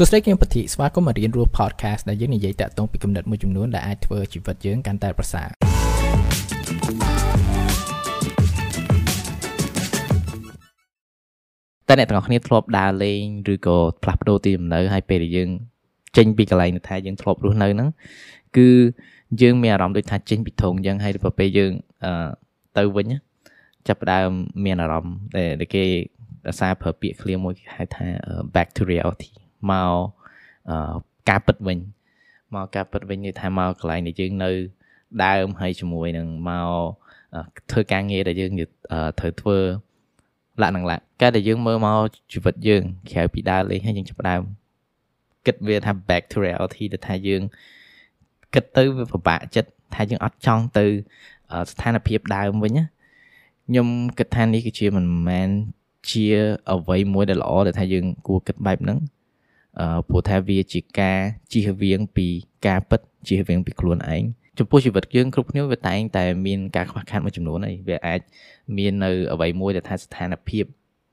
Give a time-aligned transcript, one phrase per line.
[0.00, 5.48] សួស្តីគឹមពធីស្វាគមន៍មករៀនរស់ podcast ដែលយើងនិយាយតាក់ទងពីគំនិតមួយចំនួនដែលអាចធ្វើជីវិតយើងកាន់តែប្រសើរ
[11.88, 13.22] តែអ្នកទាំងអស់គ្នាធ្លាប់ដើរលេង
[13.52, 15.50] ឬក៏ផ្លាស់ប្ដូរទីលំនៅហើយពេលដែលយើង
[16.16, 17.88] ចេញពីកន្លែងថាយើងធ្លាប់រស់នៅហ្នឹង
[18.56, 18.68] គឺ
[19.42, 21.72] យើងមានអារម្មណ៍ដូចថាចេញពីធុងអញ្ចឹងហើយទៅពេលយើង
[22.04, 22.12] អឺ
[22.78, 23.06] ទៅវិញ
[23.88, 24.28] ចាប់ផ្ដើម
[24.64, 25.16] មានអារម្មណ៍
[25.60, 25.84] ដែលគេ
[26.48, 28.06] អាសាប្រើពាក្យឃ្លាមួយគេហៅថា
[28.54, 29.30] back to reality
[29.70, 29.92] មក
[31.28, 31.78] ការពិតវិញ
[32.54, 34.50] មកការពិតវិញនេះថាមកកន្លែងដែលយើងនៅ
[35.24, 36.70] ដើមហើយជាមួយនឹងមក
[37.70, 38.52] ធ្វើការងារដែលយើង
[39.20, 39.58] ត្រូវធ្វើ
[40.62, 41.98] លក្ខណៈការដែលយើងមើលមក
[42.32, 44.42] ជីវិតយើងក្រៅពីដើរលេងហើយយើងចាប់ដើម
[45.46, 47.42] គិតវាថា back to reality ដែលថាយើង
[48.54, 50.84] គិតទៅវាពិបាកចិត្តថាយើងអត់ចង់ទៅ
[51.70, 52.84] ស្ថានភាពដើមវិញណា
[53.66, 53.86] ខ្ញុំ
[54.18, 55.48] គិតថានេះគឺជាមិនមែន
[56.10, 56.24] ជា
[56.72, 59.17] អ្វីមួយដែលល្អដែលថាយើងគួរគិតបែបហ្នឹងអឺ
[60.08, 61.18] ព្រោះថាវាជាការ
[61.52, 62.26] ជៀសវាងពី
[62.66, 64.22] ការពិតជៀសវាងពីខ្លួនឯង
[64.58, 68.20] ចំពោះជីវិតយើងគ្រប់គ្នាវាតែងតែមានការខ្វះខាតមួយចំនួនហើយវាអាច
[68.76, 70.64] មាននៅអ្វីមួយដែលថាស្ថានភាព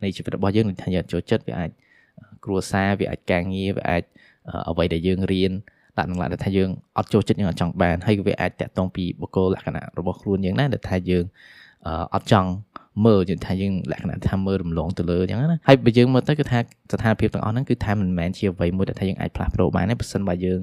[0.04, 1.70] នៃជីវិតរបស់យើងនឹងថាយើងចូលចិត្តវាអាច
[2.46, 4.04] គ្រួសារវាអាចការងារវាអាច
[4.70, 5.52] អ្វីដែលយើងរៀន
[5.98, 11.26] ដាក់នឹងលក្ខណៈថាយើងអត់ចូលចិត្តយើងអត់ចង់បានហើយវាអាចតាក់ទងពីបុគ្គលលក្ខណៈរបស់ខ្លួនយើងណាដែលថាយើង
[12.14, 12.50] អត់ចង់
[13.06, 20.62] មើលយើងថាយើងលក្ខណៈថាមើលរំលងទៅលើអញ្ចឹងណាហើយបើយើងមើលទៅគឺថាស្ថានភាពទាំងអស់ហ្នឹងគឺថាមិនមែនជាអ្វីមួយដែលថាយើងអាចផ្លាស់ប្ដូរបានទេបើសិនបើយើង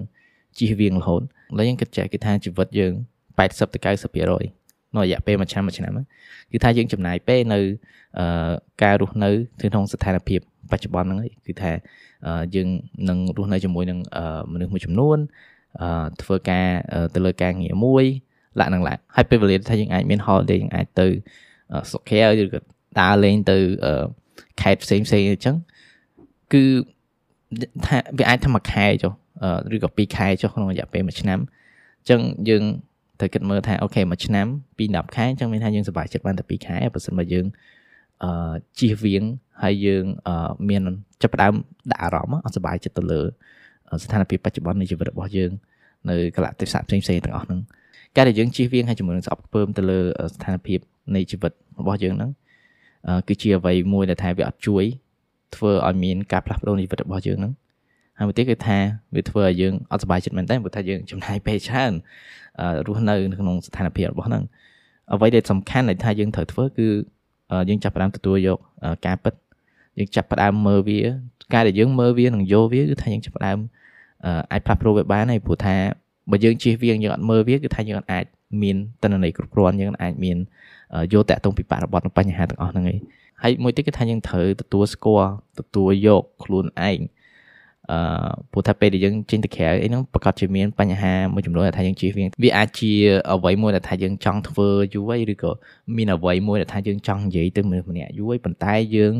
[0.58, 1.24] ជិះវៀងរហូតឥ
[1.58, 2.92] ឡូវយើងគិតចេះគឺថាជីវិតយើង
[3.36, 5.92] 80ទៅ90%នៅរយៈពេលមួយឆ្នាំមួយឆ្នាំ
[6.52, 7.61] គឺថាយើងចំណាយពេលនៅ
[8.83, 9.30] ការរស់នៅ
[9.61, 11.72] ក្នុងស្ថានភាពបច្ចុប្បន្នហ្នឹងគឺថា
[12.55, 12.69] យើង
[13.08, 13.98] នឹងរស់នៅជាមួយនឹង
[14.52, 15.19] មនុស្សមួយចំនួន
[16.22, 16.67] ធ្វើការ
[17.14, 18.05] ទៅលើការងារមួយ
[18.58, 21.08] លក្ខណៈឡាហើយពេលវេលាថាយើងអាចមាន holiday យើងអាចទៅ
[21.92, 22.60] សុខែឬក៏
[23.00, 23.56] ដើរលេងទៅ
[24.60, 25.56] ខេត្តផ្សេងផ្សេងអញ្ចឹង
[26.52, 26.64] គឺ
[27.86, 29.12] ថាវាអាចធ្វើមួយខែចុះ
[29.74, 31.38] ឬក៏2ខែចុះក្នុងរយៈពេល1ឆ្នាំ
[31.98, 32.62] អញ្ចឹងយើង
[33.20, 34.46] ត្រូវគិតមើលថាអូខេមួយឆ្នាំ
[34.78, 37.46] ពី10ខែអញ្ចឹងមានថាយើងសប្បាយចិត្តបានតែ2ខែបើមិនបើយើង
[38.24, 39.24] អឺជិះវៀង
[39.62, 40.82] ហើយយើងអឺមាន
[41.22, 41.55] ចាប់ផ្ដើម
[41.90, 43.20] ដាក់អារម្មណ៍អត់សប្បាយចិត្តទៅលើ
[44.02, 45.50] ស្ថានភាពបច្ចុប្បន្ននៃជីវិតរបស់យើង
[46.11, 47.61] នៅកលៈទេសៈផ្សេងផ្សេងទាំងអស់ហ្នឹង
[48.17, 49.98] ការដែលយើងជិះវៀងហើយជាមួយនឹងស្អប់ខ្ពើមទៅលើ
[50.34, 50.78] ស្ថានភាព
[51.14, 52.30] នៃជីវិតរបស់យើងហ្នឹង
[53.28, 54.84] គឺជាអ្វីមួយដែលថាវាអត់ជួយ
[55.55, 57.52] ធ្វើឲ្យមានការផ្លាស់ប្ដូរនៃជីវិតរបស់យើងហ្នឹង
[58.18, 58.78] ហើយមួយទៀតគឺថា
[59.14, 61.92] វាធ្វើឲ្យយើងអត់សុបាយចិត្តមែនតើព្រោះថាយើងចំណាយពេលច្រើន
[62.86, 64.42] រស់នៅក្នុងស្ថានភាពរបស់ហ្នឹង
[65.12, 66.89] អ្វីដែលសំខាន់ដែលថាយើងត្រូវធ្វើគឺ
[67.68, 68.58] យើងចាប់ផ្ដើមទទួលយក
[69.06, 69.34] ការពិត
[69.98, 71.00] យើងចាប់ផ្ដើមមើលវា
[71.55, 73.58] ការដែលយើងមើលវានិងយកវាគឺថាយើងចាប់ផ្ដើម
[74.52, 75.74] អាចផ្លាស់ប្ដូរវាបានហើយព្រោះថា
[76.30, 78.24] បើយើងជិះវាយើងអត់មើលវាគឺថាយើងអត់អាច
[78.62, 80.36] មានតនន័យគ្រប់គ្រាន់យើងអាចមាន
[81.12, 82.98] យកតាក់ទងពីបរិបទនិងបញ្ហាទាំងអស់ហ្នឹងឯង
[83.42, 87.00] ហើយមួយទៀតគឺថាយើងត្រូវទទួលស្គាល់ទទួលយកខ្លួនឯង
[87.90, 92.92] អឺព្រោះថាពេលដែលយើងចេញទៅក្រៅអីហ្នឹងប្រកាសជាមានបញ្ហាមួយចំនួនដែលថាយើងជៀសវាងវាអាចជា
[93.32, 95.52] អ្វីមួយដែលថាយើងចង់ធ្វើយូរហើយឬក៏
[95.96, 99.14] មានអ្វីមួយដែលថាយើងចង់និយាយទៅមនុស្សម្នាក់យូរហើយប៉ុន្តែយើង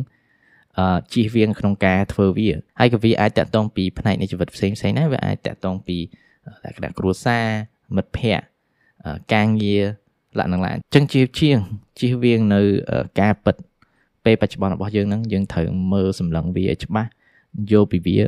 [0.79, 2.49] អឺជៀសវាងក្នុងការធ្វើវា
[2.79, 5.97] ហើយក៏វាអាចតាក់ទងពីផ្នែកនៃជីវិតផ្សេងផ្សេងដែរវាអាចតាក់ទងពី
[6.65, 7.45] លក្ខណៈគ្រួសារ
[7.97, 8.45] មិត្តភ័ក្តិ
[9.35, 9.83] ការងារ
[10.39, 11.59] លក្ខណៈអញ្ចឹងជាជាង
[11.99, 12.61] ជៀសវាងនៅ
[13.21, 13.57] ការពិត
[14.25, 17.11] ពេលបច្ចុប្បន្នរបស់យើងហ្នឹងយើងត្រូវមើលសម្លឹងវាឲ្យច្បាស់
[17.73, 18.19] យកពីវា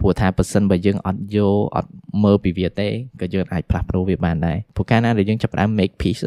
[0.00, 1.90] ព្រោះថាប៉ះសិនបើយើងអត់យកអត់
[2.24, 2.88] មើលពីវាទេ
[3.20, 6.22] ក៏យើងអាចផ្លាស់ប្ដូរវាបានដែរព្រោះកាលណាដែលយើងចាប់ផ្ដើម make peace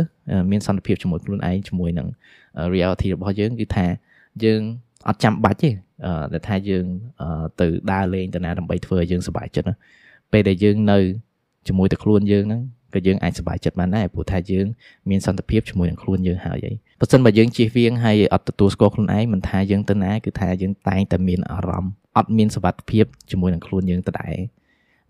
[0.51, 2.07] មានសន្តិភាពជាមួយខ្លួនឯងជាមួយនឹង
[2.73, 3.85] reality របស់យើងគឺថា
[4.43, 4.61] យើង
[5.07, 5.69] អត់ចាំបាច់ទេ
[6.33, 6.85] ដែលថាយើង
[7.59, 9.67] ទៅដើរលេងទៅណាដើម្បីធ្វើឲ្យយើងសុបាយចិត្ត
[10.35, 10.99] ពេលដែលយើងនៅ
[11.67, 12.61] ជាមួយតែខ្លួនយើងហ្នឹង
[12.93, 14.65] ក៏យើងអាចសប្បាយចិត្តបានដែរព្រោះថាយើង
[15.09, 24.35] មានសន្តិភាពជាមួយនឹងខ្លួនយើងហើយហើយបើសិនបើយើងជៀសវាងហើយអត់ទទួលស្គាល់ខ្លួនឯងមិនថាយើងទៅណាគឺថាយើងតែងតែមានអារម្មណ៍អត់មានសុវត្ថិភាពជាមួយនឹងខ្លួនយើងដដែល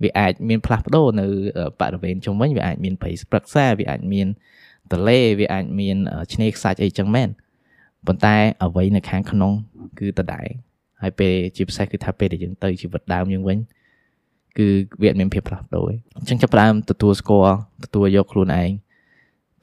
[0.04, 1.26] វាអាចមានផ្លាស់ប្ដូរនៅ
[1.80, 4.28] បរិវេណជុំវិញវាអាចមានព្រៃស្ព្រឹក្សាវាអាចមាន
[4.92, 5.98] ទលេវាអាចមាន
[6.34, 7.30] ឆ្នេរខ្សាច់អីចឹងមែន
[8.08, 9.52] ប៉ុន្តែអ្វីនៅខាងក្នុង
[10.00, 10.48] គឺដដែល
[11.02, 13.58] ហើយពេលជាពិសេសគឺថាពេលដែលយើងទៅជីវិតដើមយើងវិញ
[14.58, 14.68] គឺ
[15.02, 18.70] វាអត់មានភាពផ្លាស់ប្ដូរទេអញ្ចឹងចាប់ផ្ដើមទទួលស្គាល់ទទួលយកខ្លួនឯង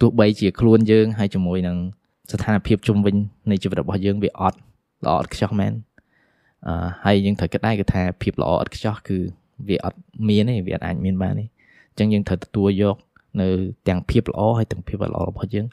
[0.01, 1.77] ទោះបីជាខ្លួនយើងហើយជាមួយនឹង
[2.33, 3.17] ស្ថានភាពជុំវិញ
[3.51, 4.59] នៃជីវិតរបស់យើងវាអត់
[5.05, 5.73] ល្អឥតខ្ចោះមែន
[6.67, 6.75] អឺ
[7.05, 9.19] ហើយយើងត្រូវគិតដែរគឺថាភាពល្អឥតខ្ចោះគឺ
[9.69, 9.99] វាអត់
[10.29, 12.97] មានទេវាអត់អាចមានបានទេអញ្ចឹងយើងត្រូវទទួលយក
[13.41, 13.49] នៅ
[13.89, 15.67] ទាំងភាពល្អហើយទាំងភាពល្អរបស់យើង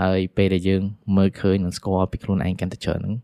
[0.00, 0.82] ហើយពេលដែលយើង
[1.16, 3.14] មើលឃើញនិងស្គាល់ពីខ្លួនឯងកាន់តែច្រើនហ្នឹង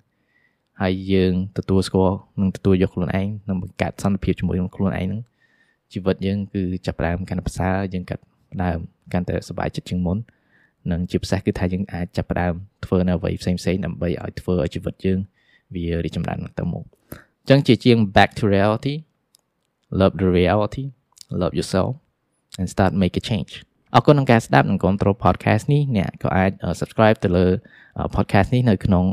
[0.81, 5.21] ហើយយើងទទួលស្គាល់និងទទួលយកខ្លួនឯងនិងបង្កើតសន្តិភាពជាមួយនឹងខ្លួនឯងហ្នឹង
[5.93, 8.23] ជីវិតយើងគឺចាប់ផ្ដើមកាន់តែប្រសើរយើងកាត់
[8.53, 8.79] ផ្ដើម
[9.13, 10.19] កាន់តែសុបាយចិត្តជាងមុន
[10.91, 12.55] និងជាពិសេសគឺថាយើងអាចចាប់ផ្ដើម
[12.85, 15.19] ធ្វើនៅអ្វីផ្សេងផ្សេងដើម្បីឲ្យធ្វើឲ្យជីវិតយើង
[15.75, 16.85] វារីកចម្រើនទៅមុខ
[17.41, 18.95] អញ្ចឹងជាជាង back to reality
[20.01, 20.85] love the reality
[21.41, 21.91] love yourself
[22.59, 23.53] and start make a change
[23.95, 26.51] អរគុណក្នុងការស្ដាប់និងគ្រប់គ្រង podcast នេះអ្នកក៏អាច
[26.81, 27.47] subscribe ទៅលើ
[28.17, 29.05] podcast នេះនៅក្នុង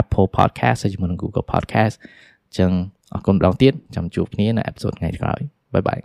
[0.00, 2.70] Apple Podcast ហើយជាមួយនឹង Google Podcast អញ្ចឹង
[3.14, 5.40] អរគុណម្ដងទៀតចាំជួបគ្នានៅ episode ថ្ងៃក្រោយ
[5.74, 6.00] បាយបាយ